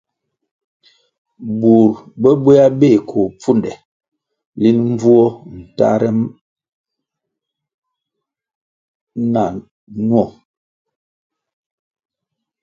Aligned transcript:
Burʼ 1.59 1.93
bobehya 2.21 2.65
beh 2.79 2.97
koh 3.09 3.29
pfunde 3.39 3.71
linʼ 4.61 4.79
mbvuo 4.91 5.23
tahre 5.77 6.09
na 9.33 9.43
nwo, 10.07 10.23